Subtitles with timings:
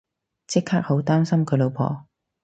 [0.47, 2.07] 即刻好擔心佢老婆